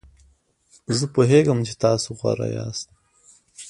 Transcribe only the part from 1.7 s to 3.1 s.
تاسو غوره یاست.